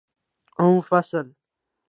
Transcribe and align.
اووم 0.59 0.77
فصل 0.89 1.27